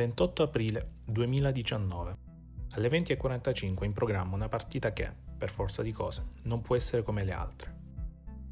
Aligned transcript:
28 0.00 0.44
aprile 0.44 0.92
2019. 1.04 2.16
Alle 2.70 2.88
20.45 2.88 3.84
in 3.84 3.92
programma 3.92 4.34
una 4.34 4.48
partita 4.48 4.94
che, 4.94 5.12
per 5.36 5.50
forza 5.50 5.82
di 5.82 5.92
cose, 5.92 6.24
non 6.44 6.62
può 6.62 6.74
essere 6.74 7.02
come 7.02 7.22
le 7.22 7.32
altre. 7.32 7.76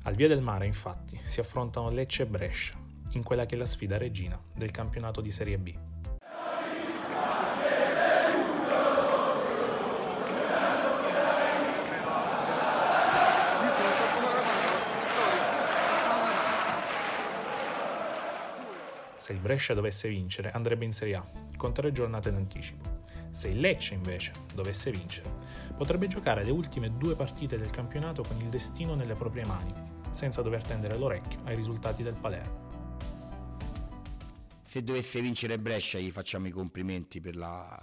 Al 0.02 0.14
Via 0.14 0.28
del 0.28 0.42
Mare, 0.42 0.66
infatti, 0.66 1.18
si 1.24 1.40
affrontano 1.40 1.88
Lecce 1.88 2.24
e 2.24 2.26
Brescia, 2.26 2.76
in 3.12 3.22
quella 3.22 3.46
che 3.46 3.54
è 3.54 3.58
la 3.58 3.64
sfida 3.64 3.96
regina 3.96 4.38
del 4.54 4.70
campionato 4.70 5.22
di 5.22 5.30
Serie 5.30 5.56
B. 5.56 5.74
Se 19.28 19.34
il 19.34 19.40
Brescia 19.40 19.74
dovesse 19.74 20.08
vincere, 20.08 20.50
andrebbe 20.52 20.86
in 20.86 20.92
Serie 20.94 21.16
A, 21.16 21.24
con 21.58 21.74
tre 21.74 21.92
giornate 21.92 22.32
d'anticipo. 22.32 23.02
Se 23.30 23.48
il 23.48 23.60
Lecce, 23.60 23.92
invece, 23.92 24.32
dovesse 24.54 24.90
vincere, 24.90 25.30
potrebbe 25.76 26.06
giocare 26.06 26.42
le 26.44 26.50
ultime 26.50 26.96
due 26.96 27.14
partite 27.14 27.58
del 27.58 27.68
campionato 27.68 28.22
con 28.22 28.40
il 28.40 28.48
destino 28.48 28.94
nelle 28.94 29.12
proprie 29.12 29.44
mani, 29.44 29.70
senza 30.08 30.40
dover 30.40 30.62
tendere 30.62 30.96
l'orecchio 30.96 31.40
ai 31.44 31.56
risultati 31.56 32.02
del 32.02 32.14
Palermo. 32.14 33.02
Se 34.66 34.82
dovesse 34.82 35.20
vincere 35.20 35.58
Brescia 35.58 35.98
gli 35.98 36.10
facciamo 36.10 36.46
i 36.46 36.50
complimenti 36.50 37.20
per 37.20 37.36
la 37.36 37.78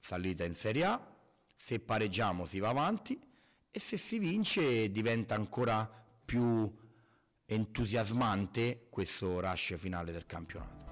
salita 0.00 0.46
in 0.46 0.54
Serie 0.54 0.84
A, 0.86 1.14
se 1.58 1.78
pareggiamo 1.78 2.46
si 2.46 2.58
va 2.58 2.70
avanti 2.70 3.20
e 3.70 3.78
se 3.78 3.98
si 3.98 4.18
vince 4.18 4.90
diventa 4.90 5.34
ancora 5.34 5.86
più 6.24 6.74
entusiasmante 7.46 8.86
questo 8.88 9.40
rush 9.40 9.76
finale 9.76 10.12
del 10.12 10.24
campionato. 10.26 10.82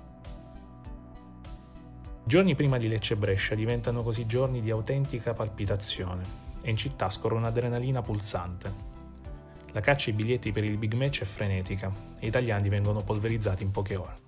Giorni 2.25 2.55
prima 2.55 2.79
di 2.79 2.89
Lecce 2.89 3.17
Brescia 3.17 3.55
diventano 3.55 4.03
così 4.03 4.27
giorni 4.27 4.61
di 4.61 4.71
autentica 4.71 5.35
palpitazione 5.35 6.23
e 6.63 6.71
in 6.71 6.77
città 6.77 7.11
scorre 7.11 7.35
un'adrenalina 7.35 8.03
pulsante. 8.03 8.91
La 9.73 9.81
caccia 9.81 10.11
ai 10.11 10.17
biglietti 10.17 10.53
per 10.53 10.65
il 10.65 10.77
big 10.77 10.93
match 10.95 11.23
è 11.23 11.25
frenetica 11.25 11.91
e 12.19 12.27
gli 12.27 12.29
italiani 12.29 12.69
vengono 12.69 13.03
polverizzati 13.03 13.63
in 13.63 13.71
poche 13.71 13.97
ore. 13.97 14.22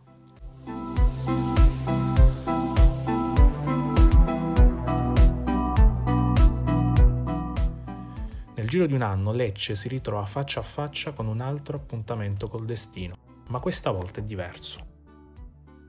Giro 8.75 8.87
di 8.87 8.95
un 8.95 9.03
anno 9.03 9.31
Lecce 9.31 9.77
si 9.77 9.87
ritrova 9.87 10.27
faccia 10.27 10.59
a 10.59 10.65
faccia 10.65 11.13
con 11.13 11.29
un 11.29 11.41
altro 11.41 11.77
appuntamento 11.77 12.49
col 12.49 12.65
destino, 12.65 13.17
ma 13.47 13.61
questa 13.61 13.93
volta 13.93 14.19
è 14.19 14.25
diverso. 14.25 14.81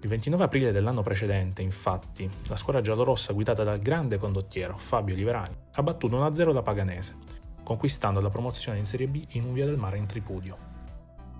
Il 0.01 0.07
29 0.07 0.43
aprile 0.43 0.71
dell'anno 0.71 1.01
precedente, 1.01 1.63
infatti, 1.63 2.29
la 2.47 2.55
squadra 2.55 2.83
giallorossa 2.83 3.33
guidata 3.33 3.63
dal 3.63 3.79
grande 3.79 4.19
condottiero 4.19 4.77
Fabio 4.77 5.15
Liverani 5.15 5.55
ha 5.73 5.81
battuto 5.81 6.15
1-0 6.15 6.53
la 6.53 6.61
Paganese, 6.61 7.15
conquistando 7.63 8.21
la 8.21 8.29
promozione 8.29 8.77
in 8.77 8.85
Serie 8.85 9.07
B 9.07 9.25
in 9.29 9.45
un 9.45 9.53
via 9.53 9.65
del 9.65 9.77
mare 9.77 9.97
in 9.97 10.05
tripudio. 10.05 10.55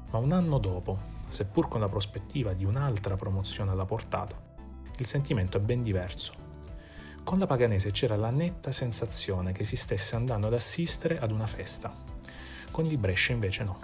Ma 0.10 0.18
un 0.18 0.32
anno 0.32 0.58
dopo, 0.58 0.98
seppur 1.28 1.68
con 1.68 1.80
la 1.80 1.90
prospettiva 1.90 2.54
di 2.54 2.66
un'altra 2.66 3.18
promozione 3.18 3.70
alla 3.70 3.86
portata, 3.86 4.36
il 4.98 5.06
sentimento 5.06 5.58
è 5.58 5.60
ben 5.60 5.84
diverso. 5.84 6.45
Con 7.26 7.40
la 7.40 7.48
Paganese 7.48 7.90
c'era 7.90 8.16
la 8.16 8.30
netta 8.30 8.72
sensazione 8.72 9.52
che 9.52 9.64
si 9.64 9.76
stesse 9.76 10.16
andando 10.16 10.46
ad 10.46 10.54
assistere 10.54 11.20
ad 11.20 11.32
una 11.32 11.48
festa. 11.48 11.92
Con 12.70 12.86
il 12.86 13.00
Brescia 13.00 13.34
invece 13.34 13.64
no, 13.64 13.80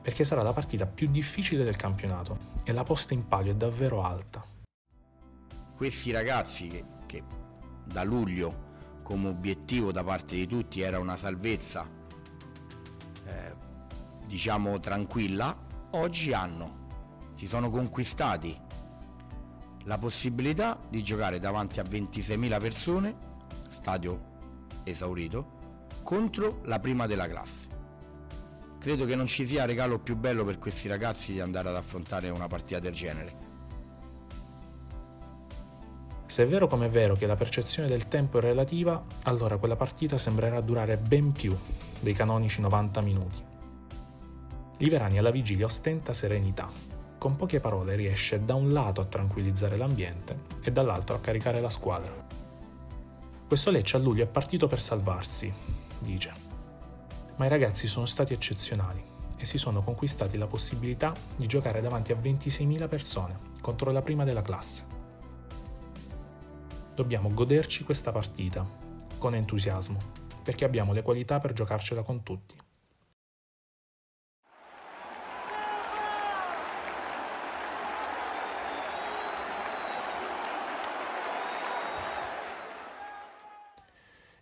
perché 0.00 0.24
sarà 0.24 0.42
la 0.42 0.54
partita 0.54 0.86
più 0.86 1.10
difficile 1.10 1.62
del 1.62 1.76
campionato 1.76 2.38
e 2.64 2.72
la 2.72 2.82
posta 2.82 3.12
in 3.12 3.28
palio 3.28 3.52
è 3.52 3.54
davvero 3.54 4.02
alta. 4.02 4.42
Questi 5.76 6.10
ragazzi 6.10 6.68
che, 6.68 6.84
che 7.04 7.22
da 7.84 8.02
luglio 8.02 9.02
come 9.02 9.28
obiettivo 9.28 9.92
da 9.92 10.02
parte 10.02 10.34
di 10.34 10.46
tutti 10.46 10.80
era 10.80 10.98
una 10.98 11.18
salvezza 11.18 11.86
eh, 13.26 13.54
diciamo 14.24 14.80
tranquilla, 14.80 15.54
oggi 15.90 16.32
hanno, 16.32 16.86
si 17.34 17.46
sono 17.46 17.68
conquistati 17.68 18.58
la 19.84 19.98
possibilità 19.98 20.78
di 20.88 21.02
giocare 21.02 21.38
davanti 21.38 21.80
a 21.80 21.82
26.000 21.82 22.60
persone, 22.60 23.14
stadio 23.70 24.32
esaurito, 24.84 25.62
contro 26.02 26.60
la 26.64 26.78
prima 26.78 27.06
della 27.06 27.28
classe. 27.28 27.72
Credo 28.78 29.04
che 29.06 29.16
non 29.16 29.26
ci 29.26 29.46
sia 29.46 29.64
regalo 29.64 29.98
più 29.98 30.16
bello 30.16 30.44
per 30.44 30.58
questi 30.58 30.88
ragazzi 30.88 31.32
di 31.32 31.40
andare 31.40 31.68
ad 31.68 31.76
affrontare 31.76 32.28
una 32.28 32.46
partita 32.46 32.80
del 32.80 32.92
genere. 32.92 33.52
Se 36.26 36.42
è 36.42 36.46
vero 36.46 36.66
come 36.66 36.86
è 36.86 36.90
vero 36.90 37.14
che 37.14 37.26
la 37.26 37.36
percezione 37.36 37.88
del 37.88 38.08
tempo 38.08 38.38
è 38.38 38.40
relativa, 38.40 39.02
allora 39.22 39.56
quella 39.56 39.76
partita 39.76 40.18
sembrerà 40.18 40.60
durare 40.60 40.96
ben 40.96 41.32
più 41.32 41.56
dei 42.00 42.12
canonici 42.12 42.60
90 42.60 43.00
minuti. 43.02 43.42
Liverani 44.78 45.18
alla 45.18 45.30
vigilia 45.30 45.66
ostenta 45.66 46.12
serenità, 46.12 46.68
con 47.24 47.36
poche 47.36 47.58
parole 47.58 47.96
riesce 47.96 48.44
da 48.44 48.54
un 48.54 48.68
lato 48.68 49.00
a 49.00 49.06
tranquillizzare 49.06 49.78
l'ambiente 49.78 50.40
e 50.60 50.70
dall'altro 50.70 51.16
a 51.16 51.20
caricare 51.20 51.58
la 51.58 51.70
squadra. 51.70 52.12
Questo 53.48 53.70
Lecce 53.70 53.96
a 53.96 53.98
luglio 53.98 54.24
è 54.24 54.26
partito 54.26 54.66
per 54.66 54.78
salvarsi, 54.78 55.50
dice. 56.00 56.32
Ma 57.36 57.46
i 57.46 57.48
ragazzi 57.48 57.88
sono 57.88 58.04
stati 58.04 58.34
eccezionali 58.34 59.02
e 59.38 59.44
si 59.46 59.56
sono 59.56 59.82
conquistati 59.82 60.36
la 60.36 60.46
possibilità 60.46 61.14
di 61.34 61.46
giocare 61.46 61.80
davanti 61.80 62.12
a 62.12 62.16
26.000 62.16 62.88
persone 62.88 63.38
contro 63.62 63.90
la 63.90 64.02
prima 64.02 64.24
della 64.24 64.42
classe. 64.42 64.84
Dobbiamo 66.94 67.32
goderci 67.32 67.84
questa 67.84 68.12
partita 68.12 68.68
con 69.16 69.34
entusiasmo 69.34 69.96
perché 70.42 70.66
abbiamo 70.66 70.92
le 70.92 71.00
qualità 71.00 71.40
per 71.40 71.54
giocarcela 71.54 72.02
con 72.02 72.22
tutti. 72.22 72.63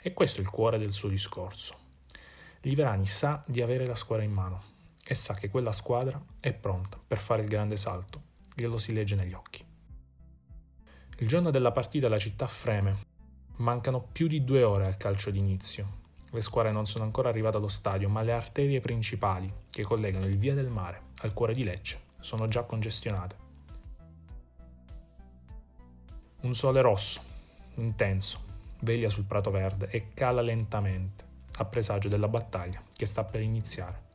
E 0.05 0.13
questo 0.13 0.41
è 0.41 0.43
il 0.43 0.51
cuore 0.51 0.79
del 0.79 0.93
suo 0.93 1.09
discorso. 1.09 1.77
Liverani 2.63 3.07
sa 3.07 3.41
di 3.47 3.63
avere 3.63 3.87
la 3.87 3.95
squadra 3.95 4.25
in 4.25 4.33
mano 4.33 4.63
e 5.05 5.15
sa 5.15 5.35
che 5.35 5.49
quella 5.49 5.71
squadra 5.71 6.21
è 6.41 6.53
pronta 6.53 6.99
per 7.07 7.19
fare 7.19 7.43
il 7.43 7.49
grande 7.49 7.77
salto, 7.77 8.21
glielo 8.53 8.79
si 8.79 8.93
legge 8.93 9.15
negli 9.15 9.33
occhi. 9.33 9.65
Il 11.19 11.29
giorno 11.29 11.51
della 11.51 11.71
partita 11.71 12.09
la 12.09 12.19
città 12.19 12.49
freme, 12.49 13.11
mancano 13.57 14.01
più 14.01 14.27
di 14.27 14.43
due 14.43 14.65
ore 14.65 14.87
al 14.87 14.97
calcio 14.97 15.31
d'inizio. 15.31 16.01
Le 16.31 16.41
squadre 16.41 16.73
non 16.73 16.87
sono 16.87 17.05
ancora 17.05 17.29
arrivate 17.29 17.59
allo 17.59 17.69
stadio, 17.69 18.09
ma 18.09 18.23
le 18.23 18.33
arterie 18.33 18.81
principali 18.81 19.53
che 19.71 19.85
collegano 19.85 20.27
il 20.27 20.37
via 20.37 20.55
del 20.55 20.69
mare 20.69 21.11
al 21.23 21.33
cuore 21.33 21.55
di 21.55 21.63
Lecce 21.63 22.01
sono 22.19 22.49
già 22.49 22.65
congestionate. 22.65 23.37
Un 26.41 26.55
sole 26.57 26.81
rosso, 26.81 27.21
intenso, 27.75 28.51
veglia 28.83 29.09
sul 29.09 29.25
prato 29.25 29.51
verde 29.51 29.89
e 29.89 30.09
cala 30.13 30.41
lentamente, 30.41 31.25
a 31.59 31.65
presagio 31.65 32.09
della 32.09 32.29
battaglia 32.29 32.83
che 32.93 33.07
sta 33.07 33.25
per 33.25 33.41
iniziare. 33.41 34.11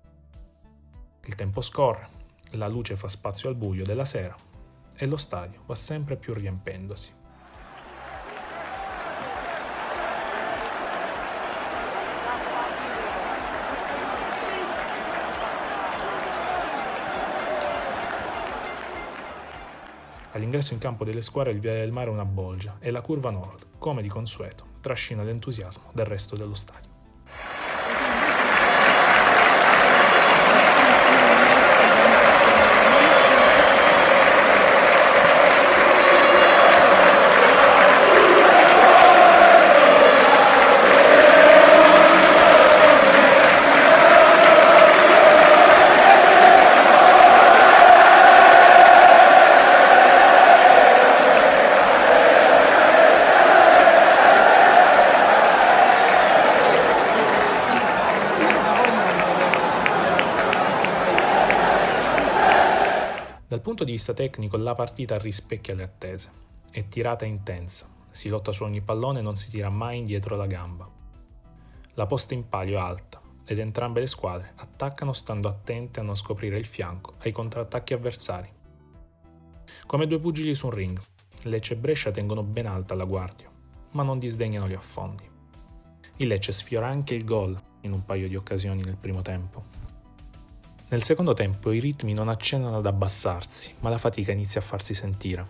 Il 1.25 1.35
tempo 1.35 1.61
scorre, 1.61 2.09
la 2.51 2.67
luce 2.67 2.95
fa 2.95 3.07
spazio 3.07 3.50
al 3.50 3.55
buio 3.55 3.83
della 3.83 4.05
sera 4.05 4.35
e 4.95 5.05
lo 5.05 5.17
stadio 5.17 5.63
va 5.66 5.75
sempre 5.75 6.16
più 6.17 6.33
riempendosi. 6.33 7.13
All'ingresso 20.31 20.73
in 20.73 20.79
campo 20.79 21.03
delle 21.03 21.22
squadre 21.22 21.53
il 21.53 21.59
Via 21.59 21.73
del 21.73 21.91
Mare 21.91 22.09
è 22.09 22.14
una 22.14 22.25
bolgia 22.25 22.78
e 22.79 22.91
la 22.91 23.02
curva 23.02 23.31
nord, 23.31 23.66
come 23.78 24.02
di 24.02 24.09
consueto, 24.09 24.66
trascina 24.82 25.24
l'entusiasmo 25.24 25.91
del 25.94 26.06
resto 26.06 26.35
dello 26.35 26.56
stadio. 26.56 26.97
Dal 63.57 63.65
punto 63.65 63.85
di 63.85 63.93
vista 63.93 64.13
tecnico 64.13 64.55
la 64.55 64.75
partita 64.75 65.17
rispecchia 65.17 65.73
le 65.73 65.81
attese 65.81 66.29
è 66.69 66.87
tirata 66.87 67.25
intensa, 67.25 67.89
si 68.11 68.29
lotta 68.29 68.51
su 68.51 68.63
ogni 68.63 68.81
pallone 68.81 69.17
e 69.17 69.21
non 69.23 69.35
si 69.35 69.49
tira 69.49 69.71
mai 69.71 69.97
indietro 69.97 70.35
la 70.35 70.45
gamba. 70.45 70.87
La 71.95 72.05
posta 72.05 72.35
in 72.35 72.47
palio 72.47 72.77
è 72.77 72.81
alta 72.81 73.19
ed 73.43 73.57
entrambe 73.57 73.99
le 73.99 74.05
squadre 74.05 74.51
attaccano 74.57 75.11
stando 75.11 75.47
attente 75.47 75.99
a 75.99 76.03
non 76.03 76.15
scoprire 76.15 76.59
il 76.59 76.67
fianco 76.67 77.15
ai 77.21 77.31
contrattacchi 77.31 77.93
avversari. 77.93 78.47
Come 79.87 80.05
due 80.05 80.19
pugili 80.19 80.53
su 80.53 80.67
un 80.67 80.73
ring, 80.73 81.01
Lecce 81.45 81.73
e 81.73 81.77
Brescia 81.77 82.11
tengono 82.11 82.43
ben 82.43 82.67
alta 82.67 82.93
la 82.93 83.05
guardia, 83.05 83.49
ma 83.93 84.03
non 84.03 84.19
disdegnano 84.19 84.67
gli 84.67 84.75
affondi. 84.75 85.27
Il 86.17 86.27
Lecce 86.27 86.51
sfiora 86.51 86.89
anche 86.89 87.15
il 87.15 87.25
gol 87.25 87.59
in 87.81 87.91
un 87.91 88.05
paio 88.05 88.27
di 88.27 88.35
occasioni 88.35 88.83
nel 88.83 88.97
primo 88.97 89.23
tempo. 89.23 89.86
Nel 90.89 91.03
secondo 91.03 91.34
tempo 91.34 91.73
i 91.73 91.81
ritmi 91.81 92.13
non 92.13 92.29
accennano 92.29 92.78
ad 92.78 92.85
abbassarsi, 92.85 93.75
ma 93.81 93.89
la 93.89 93.97
fatica 93.97 94.31
inizia 94.31 94.61
a 94.61 94.63
farsi 94.63 94.93
sentire. 94.93 95.45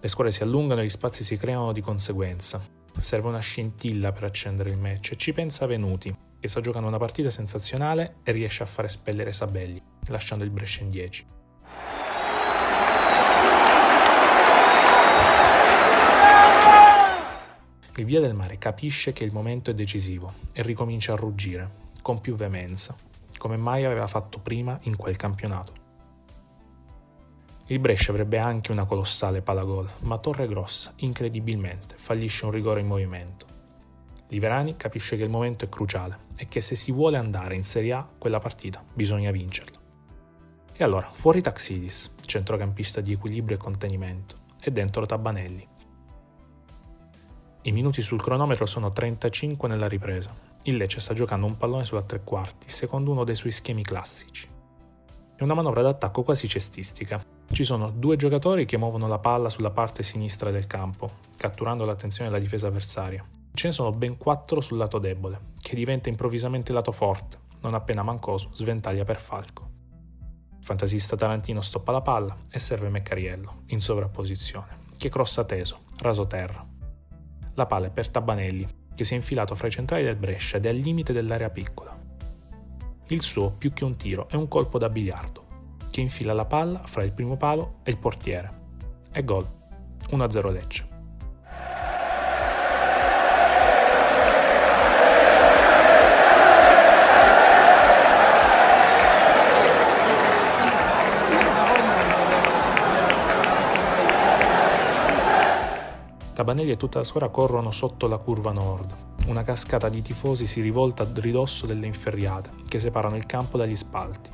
Le 0.00 0.08
squadre 0.08 0.32
si 0.32 0.42
allungano 0.42 0.80
e 0.80 0.84
gli 0.84 0.88
spazi 0.88 1.22
si 1.22 1.36
creano 1.36 1.70
di 1.70 1.80
conseguenza. 1.80 2.60
Serve 2.98 3.28
una 3.28 3.38
scintilla 3.38 4.10
per 4.10 4.24
accendere 4.24 4.70
il 4.70 4.78
match 4.78 5.12
e 5.12 5.16
ci 5.16 5.32
pensa 5.32 5.66
Venuti, 5.66 6.12
che 6.40 6.48
sta 6.48 6.60
giocando 6.60 6.88
una 6.88 6.98
partita 6.98 7.30
sensazionale 7.30 8.16
e 8.24 8.32
riesce 8.32 8.64
a 8.64 8.66
fare 8.66 8.88
spellere 8.88 9.32
Sabelli, 9.32 9.80
lasciando 10.08 10.42
il 10.42 10.50
Brescia 10.50 10.82
in 10.82 10.90
10. 10.90 11.26
Il 17.94 18.04
Via 18.04 18.20
del 18.20 18.34
Mare 18.34 18.58
capisce 18.58 19.12
che 19.12 19.22
il 19.22 19.30
momento 19.30 19.70
è 19.70 19.74
decisivo 19.74 20.32
e 20.50 20.62
ricomincia 20.62 21.12
a 21.12 21.16
ruggire, 21.16 21.70
con 22.02 22.20
più 22.20 22.34
veemenza, 22.34 22.96
come 23.42 23.56
mai 23.56 23.84
aveva 23.84 24.06
fatto 24.06 24.38
prima 24.38 24.78
in 24.82 24.94
quel 24.94 25.16
campionato. 25.16 25.72
Il 27.66 27.80
Brescia 27.80 28.12
avrebbe 28.12 28.38
anche 28.38 28.70
una 28.70 28.84
colossale 28.84 29.42
palagol, 29.42 29.90
ma 30.02 30.16
Torregrossa, 30.18 30.92
incredibilmente, 30.98 31.96
fallisce 31.98 32.44
un 32.44 32.52
rigore 32.52 32.78
in 32.78 32.86
movimento. 32.86 33.44
Liverani 34.28 34.76
capisce 34.76 35.16
che 35.16 35.24
il 35.24 35.28
momento 35.28 35.64
è 35.64 35.68
cruciale 35.68 36.26
e 36.36 36.46
che 36.46 36.60
se 36.60 36.76
si 36.76 36.92
vuole 36.92 37.16
andare 37.16 37.56
in 37.56 37.64
Serie 37.64 37.94
A, 37.94 38.08
quella 38.16 38.38
partita 38.38 38.80
bisogna 38.94 39.32
vincerla. 39.32 39.80
E 40.72 40.84
allora, 40.84 41.10
fuori 41.12 41.40
Taxidis, 41.40 42.14
centrocampista 42.24 43.00
di 43.00 43.10
equilibrio 43.10 43.56
e 43.56 43.60
contenimento, 43.60 44.36
e 44.60 44.70
dentro 44.70 45.04
Tabanelli, 45.04 45.68
i 47.62 47.72
minuti 47.72 48.02
sul 48.02 48.22
cronometro 48.22 48.66
sono 48.66 48.92
35 48.92 49.66
nella 49.66 49.88
ripresa. 49.88 50.51
Il 50.64 50.76
Lecce 50.76 51.00
sta 51.00 51.12
giocando 51.12 51.46
un 51.46 51.56
pallone 51.56 51.84
sulla 51.84 52.02
tre 52.02 52.22
quarti, 52.22 52.70
secondo 52.70 53.10
uno 53.10 53.24
dei 53.24 53.34
suoi 53.34 53.50
schemi 53.50 53.82
classici. 53.82 54.48
È 55.34 55.42
una 55.42 55.54
manovra 55.54 55.82
d'attacco 55.82 56.22
quasi 56.22 56.46
cestistica. 56.46 57.20
Ci 57.50 57.64
sono 57.64 57.90
due 57.90 58.14
giocatori 58.14 58.64
che 58.64 58.76
muovono 58.76 59.08
la 59.08 59.18
palla 59.18 59.48
sulla 59.48 59.70
parte 59.70 60.04
sinistra 60.04 60.52
del 60.52 60.68
campo, 60.68 61.10
catturando 61.36 61.84
l'attenzione 61.84 62.30
della 62.30 62.40
difesa 62.40 62.68
avversaria. 62.68 63.26
Ce 63.52 63.66
ne 63.66 63.72
sono 63.72 63.90
ben 63.90 64.16
quattro 64.16 64.60
sul 64.60 64.78
lato 64.78 65.00
debole, 65.00 65.50
che 65.60 65.74
diventa 65.74 66.08
improvvisamente 66.08 66.72
lato 66.72 66.92
forte, 66.92 67.38
non 67.62 67.74
appena 67.74 68.04
Mancosu 68.04 68.50
sventaglia 68.52 69.04
per 69.04 69.18
Falco. 69.18 69.68
Il 70.60 70.64
fantasista 70.64 71.16
tarantino 71.16 71.60
stoppa 71.60 71.90
la 71.90 72.02
palla 72.02 72.36
e 72.48 72.60
serve 72.60 72.88
Meccariello, 72.88 73.62
in 73.66 73.80
sovrapposizione, 73.80 74.84
che 74.96 75.08
crossa 75.08 75.42
teso, 75.42 75.80
raso 75.98 76.28
terra. 76.28 76.64
La 77.54 77.66
palla 77.66 77.86
è 77.86 77.90
per 77.90 78.08
Tabanelli, 78.10 78.80
che 78.94 79.04
si 79.04 79.14
è 79.14 79.16
infilato 79.16 79.54
fra 79.54 79.68
i 79.68 79.70
centrali 79.70 80.04
del 80.04 80.16
Brescia 80.16 80.56
ed 80.56 80.66
è 80.66 80.68
al 80.68 80.76
limite 80.76 81.12
dell'area 81.12 81.50
piccola. 81.50 81.98
Il 83.08 83.22
suo, 83.22 83.52
più 83.52 83.72
che 83.72 83.84
un 83.84 83.96
tiro, 83.96 84.28
è 84.28 84.36
un 84.36 84.48
colpo 84.48 84.78
da 84.78 84.88
biliardo, 84.88 85.44
che 85.90 86.00
infila 86.00 86.32
la 86.32 86.44
palla 86.44 86.82
fra 86.86 87.02
il 87.02 87.12
primo 87.12 87.36
palo 87.36 87.80
e 87.82 87.90
il 87.90 87.98
portiere. 87.98 88.60
E 89.12 89.24
gol. 89.24 89.46
1-0 90.10 90.52
Lecce. 90.52 90.91
Cabanelli 106.34 106.70
e 106.70 106.76
tutta 106.78 106.98
la 106.98 107.04
squadra 107.04 107.28
corrono 107.28 107.70
sotto 107.72 108.06
la 108.06 108.16
curva 108.16 108.52
nord. 108.52 108.94
Una 109.26 109.42
cascata 109.42 109.90
di 109.90 110.00
tifosi 110.00 110.46
si 110.46 110.62
rivolta 110.62 111.02
a 111.02 111.08
ridosso 111.12 111.66
delle 111.66 111.86
inferriate 111.86 112.50
che 112.66 112.78
separano 112.78 113.16
il 113.16 113.26
campo 113.26 113.58
dagli 113.58 113.76
spalti, 113.76 114.30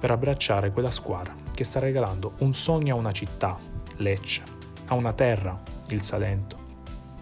per 0.00 0.10
abbracciare 0.10 0.72
quella 0.72 0.90
squadra 0.90 1.34
che 1.54 1.62
sta 1.62 1.78
regalando 1.78 2.32
un 2.38 2.54
sogno 2.54 2.94
a 2.94 2.98
una 2.98 3.12
città, 3.12 3.56
Lecce, 3.98 4.42
a 4.86 4.94
una 4.94 5.12
terra, 5.12 5.60
il 5.88 6.02
Salento, 6.02 6.56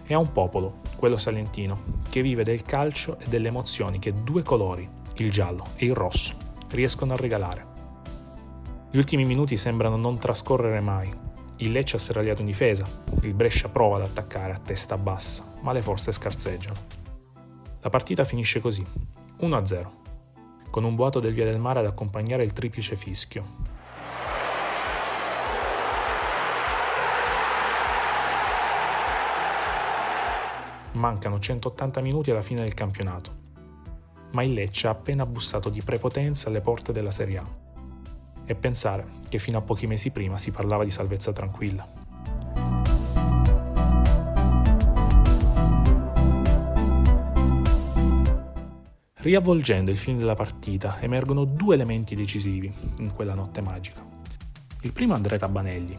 e 0.07 0.13
a 0.15 0.19
un 0.19 0.31
popolo, 0.31 0.77
quello 0.95 1.17
salentino, 1.17 1.77
che 2.09 2.21
vive 2.23 2.43
del 2.43 2.63
calcio 2.63 3.19
e 3.19 3.27
delle 3.27 3.49
emozioni 3.49 3.99
che 3.99 4.23
due 4.23 4.41
colori, 4.41 4.87
il 5.15 5.31
giallo 5.31 5.63
e 5.75 5.85
il 5.85 5.93
rosso, 5.93 6.33
riescono 6.71 7.13
a 7.13 7.17
regalare. 7.17 7.65
Gli 8.89 8.97
ultimi 8.97 9.25
minuti 9.25 9.57
sembrano 9.57 9.95
non 9.95 10.17
trascorrere 10.17 10.79
mai, 10.79 11.11
il 11.57 11.71
Lecce 11.71 11.95
ha 11.95 11.99
serragliato 11.99 12.41
in 12.41 12.47
difesa, 12.47 12.85
il 13.21 13.33
Brescia 13.33 13.67
prova 13.69 13.95
ad 13.97 14.03
attaccare 14.03 14.53
a 14.53 14.59
testa 14.59 14.95
bassa, 14.97 15.43
ma 15.61 15.71
le 15.71 15.81
forze 15.81 16.11
scarseggiano. 16.11 16.75
La 17.81 17.89
partita 17.89 18.23
finisce 18.25 18.59
così, 18.59 18.85
1-0, 19.39 19.87
con 20.69 20.83
un 20.83 20.95
boato 20.95 21.19
del 21.19 21.33
Via 21.33 21.45
del 21.45 21.59
Mare 21.59 21.79
ad 21.79 21.85
accompagnare 21.85 22.43
il 22.43 22.53
triplice 22.53 22.95
fischio. 22.95 23.65
Mancano 30.91 31.39
180 31.39 32.01
minuti 32.01 32.29
alla 32.29 32.41
fine 32.41 32.61
del 32.61 32.75
campionato, 32.75 33.31
ma 34.31 34.43
il 34.43 34.53
Lecce 34.53 34.87
ha 34.87 34.91
appena 34.91 35.25
bussato 35.25 35.69
di 35.69 35.81
prepotenza 35.81 36.49
alle 36.49 36.61
porte 36.61 36.91
della 36.91 37.11
Serie 37.11 37.37
A 37.37 37.65
e 38.47 38.55
pensare 38.55 39.05
che 39.29 39.37
fino 39.37 39.59
a 39.59 39.61
pochi 39.61 39.85
mesi 39.85 40.09
prima 40.09 40.39
si 40.39 40.49
parlava 40.49 40.83
di 40.83 40.89
salvezza 40.89 41.31
tranquilla. 41.31 41.87
Riavvolgendo 49.19 49.91
il 49.91 49.97
film 49.97 50.17
della 50.19 50.35
partita 50.35 51.01
emergono 51.01 51.43
due 51.43 51.75
elementi 51.75 52.15
decisivi 52.15 52.73
in 52.99 53.13
quella 53.13 53.33
notte 53.33 53.61
magica. 53.61 54.01
Il 54.81 54.93
primo 54.93 55.15
Andrea 55.15 55.37
Tabanelli, 55.37 55.97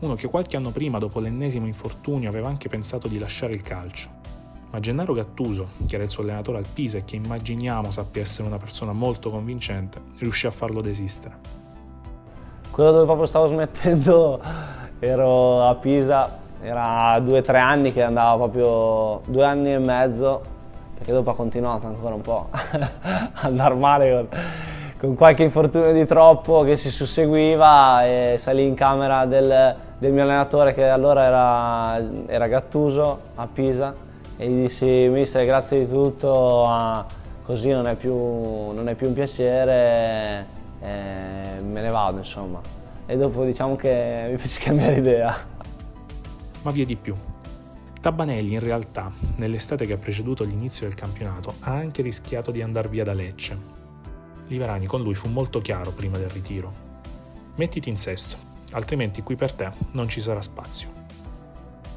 uno 0.00 0.14
che 0.14 0.26
qualche 0.26 0.56
anno 0.56 0.70
prima, 0.70 0.98
dopo 0.98 1.20
l'ennesimo 1.20 1.66
infortunio, 1.66 2.28
aveva 2.28 2.48
anche 2.48 2.68
pensato 2.68 3.06
di 3.06 3.18
lasciare 3.18 3.52
il 3.52 3.62
calcio. 3.62 4.08
Ma 4.72 4.80
Gennaro 4.80 5.14
Gattuso, 5.14 5.68
che 5.86 5.94
era 5.94 6.02
il 6.04 6.10
suo 6.10 6.24
allenatore 6.24 6.58
al 6.58 6.66
Pisa 6.66 6.98
e 6.98 7.04
che 7.04 7.14
immaginiamo 7.14 7.92
sappia 7.92 8.22
essere 8.22 8.48
una 8.48 8.58
persona 8.58 8.92
molto 8.92 9.30
convincente, 9.30 10.02
riuscì 10.18 10.46
a 10.46 10.50
farlo 10.50 10.80
desistere. 10.80 11.65
Quello 12.70 12.92
dove 12.92 13.04
proprio 13.04 13.26
stavo 13.26 13.46
smettendo 13.46 14.40
ero 14.98 15.62
a 15.66 15.74
Pisa, 15.76 16.28
era 16.60 17.18
due 17.20 17.38
o 17.38 17.42
tre 17.42 17.58
anni 17.58 17.92
che 17.92 18.02
andavo 18.02 18.48
proprio, 18.48 19.20
due 19.32 19.44
anni 19.44 19.72
e 19.72 19.78
mezzo, 19.78 20.42
perché 20.94 21.12
dopo 21.12 21.30
ha 21.30 21.34
continuato 21.34 21.86
ancora 21.86 22.14
un 22.14 22.20
po' 22.20 22.48
a 22.50 23.30
andare 23.42 23.74
male 23.74 24.10
con, 24.10 24.40
con, 24.98 25.14
qualche 25.14 25.42
infortunio 25.42 25.92
di 25.92 26.06
troppo 26.06 26.62
che 26.62 26.76
si 26.76 26.90
susseguiva 26.90 28.04
e 28.04 28.36
salì 28.38 28.66
in 28.66 28.74
camera 28.74 29.26
del, 29.26 29.74
del 29.98 30.12
mio 30.12 30.22
allenatore 30.22 30.72
che 30.72 30.88
allora 30.88 31.24
era, 31.24 32.26
era, 32.26 32.46
Gattuso 32.46 33.20
a 33.34 33.46
Pisa 33.52 33.94
e 34.36 34.48
gli 34.48 34.62
dissi 34.62 35.08
mister 35.10 35.44
grazie 35.44 35.80
di 35.80 35.90
tutto, 35.90 37.04
così 37.44 37.70
non 37.70 37.86
è, 37.86 37.94
più, 37.94 38.14
non 38.14 38.88
è 38.88 38.94
più 38.94 39.08
un 39.08 39.14
piacere 39.14 40.46
e 40.80 41.60
me 41.62 41.80
ne 41.80 41.88
vado 41.88 42.18
insomma. 42.18 42.60
E 43.06 43.16
dopo 43.16 43.44
diciamo 43.44 43.76
che 43.76 44.26
mi 44.30 44.36
fece 44.36 44.60
cambiare 44.60 44.96
idea. 44.96 45.36
Ma 46.62 46.70
via 46.70 46.84
di 46.84 46.96
più. 46.96 47.14
Tabanelli 48.00 48.52
in 48.52 48.60
realtà, 48.60 49.12
nell'estate 49.36 49.86
che 49.86 49.92
ha 49.92 49.98
preceduto 49.98 50.44
l'inizio 50.44 50.86
del 50.86 50.96
campionato, 50.96 51.54
ha 51.60 51.72
anche 51.72 52.02
rischiato 52.02 52.50
di 52.50 52.62
andare 52.62 52.88
via 52.88 53.04
da 53.04 53.12
Lecce. 53.12 53.74
Liverani 54.48 54.86
con 54.86 55.02
lui 55.02 55.14
fu 55.14 55.28
molto 55.28 55.60
chiaro 55.60 55.90
prima 55.90 56.18
del 56.18 56.30
ritiro. 56.30 56.72
Mettiti 57.56 57.88
in 57.88 57.96
sesto, 57.96 58.36
altrimenti 58.72 59.22
qui 59.22 59.34
per 59.34 59.52
te 59.52 59.72
non 59.92 60.08
ci 60.08 60.20
sarà 60.20 60.40
spazio. 60.42 60.88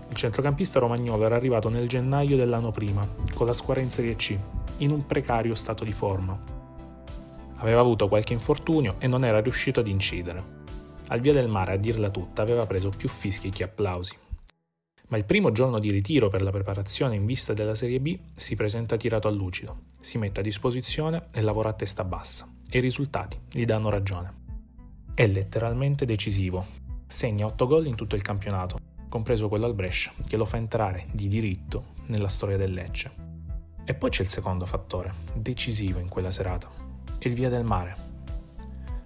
Il 0.10 0.16
centrocampista 0.16 0.80
romagnolo 0.80 1.26
era 1.26 1.36
arrivato 1.36 1.70
nel 1.70 1.88
gennaio 1.88 2.36
dell'anno 2.36 2.72
prima, 2.72 3.08
con 3.36 3.46
la 3.46 3.54
squadra 3.54 3.84
in 3.84 3.92
Serie 3.92 4.16
C, 4.16 4.36
in 4.78 4.90
un 4.90 5.06
precario 5.06 5.54
stato 5.54 5.84
di 5.84 5.92
forma, 5.92 6.36
Aveva 7.60 7.82
avuto 7.82 8.08
qualche 8.08 8.34
infortunio 8.34 8.96
e 9.00 9.08
non 9.08 9.26
era 9.26 9.42
riuscito 9.42 9.80
ad 9.80 9.88
incidere. 9.88 10.58
Al 11.08 11.20
via 11.20 11.34
del 11.34 11.48
mare, 11.48 11.74
a 11.74 11.78
dirla 11.78 12.10
tutta, 12.10 12.42
aveva 12.42 12.66
preso 12.66 12.90
più 12.90 13.10
fischi 13.10 13.50
che 13.50 13.64
applausi. 13.64 14.16
Ma 15.10 15.18
il 15.18 15.26
primo 15.26 15.52
giorno 15.52 15.80
di 15.80 15.90
ritiro 15.90 16.30
per 16.30 16.44
la 16.44 16.52
preparazione 16.52 17.16
in 17.16 17.26
vista 17.26 17.54
della 17.54 17.74
Serie 17.74 18.00
B 18.00 18.18
si 18.36 18.56
presenta 18.56 18.96
tirato 18.96 19.28
a 19.28 19.32
lucido, 19.32 19.80
si 20.00 20.20
mette 20.20 20.40
a 20.40 20.44
disposizione 20.44 21.26
e 21.34 21.42
lavora 21.42 21.70
a 21.70 21.74
testa 21.74 22.04
bassa. 22.04 22.48
E 22.70 22.78
i 22.78 22.82
risultati 22.82 23.38
gli 23.52 23.66
danno 23.66 23.90
ragione. 23.90 24.34
È 25.16 25.26
letteralmente 25.26 26.06
decisivo. 26.06 26.66
Segna 27.08 27.48
8 27.48 27.66
gol 27.66 27.88
in 27.88 27.96
tutto 27.96 28.16
il 28.16 28.22
campionato, 28.22 28.78
compreso 29.10 29.50
quello 29.50 29.66
al 29.66 29.74
Brescia, 29.74 30.14
che 30.28 30.38
lo 30.38 30.46
fa 30.46 30.58
entrare 30.58 31.08
di 31.12 31.28
diritto 31.28 31.96
nella 32.06 32.30
storia 32.30 32.56
del 32.56 32.72
Lecce. 32.72 33.12
E 33.84 33.96
poi 33.96 34.12
c'è 34.12 34.22
il 34.22 34.30
secondo 34.30 34.68
fattore, 34.68 35.12
decisivo 35.34 35.98
in 35.98 36.08
quella 36.08 36.30
serata, 36.30 36.70
il 37.28 37.34
Via 37.34 37.50
del 37.50 37.66
Mare. 37.66 38.08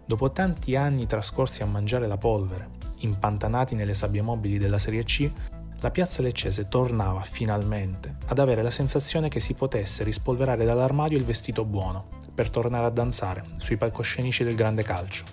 Dopo 0.05 0.31
tanti 0.31 0.75
anni 0.75 1.07
trascorsi 1.07 1.63
a 1.63 1.65
mangiare 1.65 2.07
la 2.07 2.17
polvere, 2.17 2.69
impantanati 2.97 3.73
nelle 3.73 3.93
sabbie 3.95 4.21
mobili 4.21 4.57
della 4.57 4.77
Serie 4.77 5.03
C, 5.03 5.31
la 5.79 5.91
piazza 5.91 6.21
leccese 6.21 6.67
tornava 6.67 7.23
finalmente 7.23 8.17
ad 8.27 8.39
avere 8.39 8.61
la 8.61 8.69
sensazione 8.69 9.29
che 9.29 9.39
si 9.39 9.53
potesse 9.53 10.03
rispolverare 10.03 10.63
dall'armadio 10.63 11.17
il 11.17 11.25
vestito 11.25 11.65
buono 11.65 12.07
per 12.33 12.49
tornare 12.49 12.85
a 12.85 12.89
danzare 12.89 13.43
sui 13.57 13.77
palcoscenici 13.77 14.43
del 14.43 14.55
grande 14.55 14.83
calcio. 14.83 15.23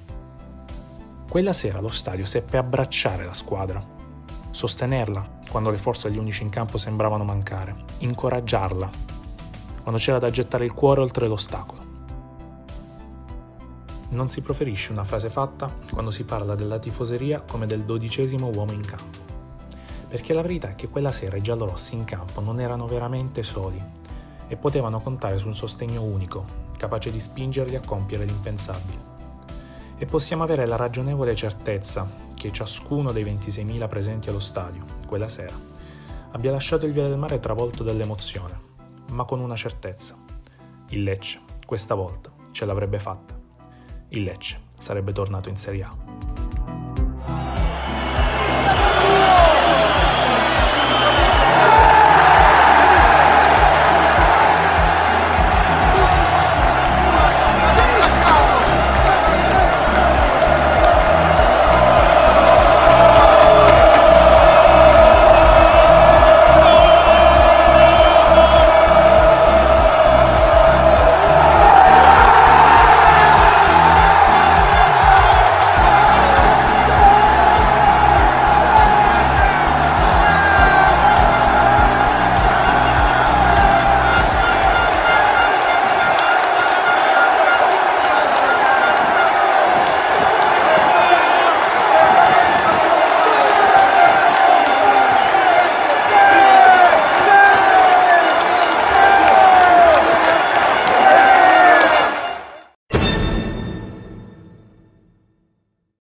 Quella 1.29 1.53
sera 1.53 1.81
lo 1.81 1.89
stadio 1.89 2.27
seppe 2.27 2.57
abbracciare 2.57 3.25
la 3.25 3.35
squadra, 3.35 3.85
sostenerla 4.51 5.39
quando 5.51 5.71
le 5.71 5.79
forze 5.79 6.09
agli 6.09 6.19
unici 6.19 6.43
in 6.43 6.49
campo 6.49 6.79
sembravano 6.79 7.25
mancare, 7.25 7.77
incoraggiarla 7.99 8.91
quando 9.83 10.01
c'era 10.01 10.19
da 10.19 10.31
gettare 10.31 10.65
il 10.65 10.73
cuore 10.73 11.01
oltre 11.01 11.29
l'ostacolo. 11.29 11.90
Non 14.11 14.29
si 14.29 14.41
proferisce 14.41 14.93
una 14.93 15.05
frase 15.05 15.29
fatta 15.29 15.73
quando 15.93 16.11
si 16.11 16.25
parla 16.25 16.55
della 16.55 16.79
tifoseria 16.79 17.41
come 17.43 17.67
del 17.67 17.83
dodicesimo 17.83 18.51
uomo 18.55 18.73
in 18.73 18.85
campo 18.85 19.31
perché 20.11 20.35
la 20.35 20.43
verità 20.43 20.71
è 20.71 20.75
che 20.75 20.89
quella 20.89 21.13
sera 21.13 21.37
i 21.37 21.41
giallorossi 21.41 21.95
in 21.95 22.03
campo 22.03 22.41
non 22.41 22.59
erano 22.59 22.89
veramente 22.89 23.45
soli 23.45 23.81
e 24.49 24.57
potevano 24.57 24.99
contare 24.99 25.39
su 25.39 25.47
un 25.47 25.55
sostegno 25.55 26.03
unico, 26.03 26.45
capace 26.77 27.13
di 27.13 27.21
spingerli 27.21 27.77
a 27.77 27.81
compiere 27.81 28.25
l'impensabile. 28.25 29.09
E 29.97 30.07
possiamo 30.07 30.43
avere 30.43 30.67
la 30.67 30.75
ragionevole 30.75 31.37
certezza 31.37 32.11
che 32.35 32.51
ciascuno 32.51 33.13
dei 33.13 33.23
26.000 33.23 33.89
presenti 33.89 34.29
allo 34.29 34.41
stadio, 34.41 34.85
quella 35.07 35.29
sera, 35.29 35.55
abbia 36.33 36.51
lasciato 36.51 36.87
il 36.87 36.93
Via 36.93 37.07
del 37.07 37.17
Mare 37.17 37.39
travolto 37.39 37.85
dall'emozione, 37.85 38.59
ma 39.11 39.25
con 39.25 39.39
una 39.39 39.55
certezza. 39.55 40.17
Il 40.89 41.05
Lecce, 41.05 41.41
questa 41.65 41.95
volta, 41.95 42.33
ce 42.51 42.65
l'avrebbe 42.65 42.99
fatta. 42.99 43.40
Il 44.13 44.25
Lecce 44.25 44.59
sarebbe 44.79 45.13
tornato 45.13 45.49
in 45.49 45.57
Serie 45.57 45.83
A. 45.85 46.20